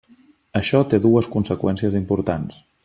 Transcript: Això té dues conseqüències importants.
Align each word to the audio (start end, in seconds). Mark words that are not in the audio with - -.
Això 0.59 0.81
té 0.93 1.01
dues 1.03 1.29
conseqüències 1.37 2.03
importants. 2.05 2.63